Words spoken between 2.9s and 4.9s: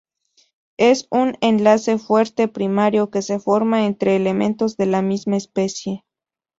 que se forma entre elementos de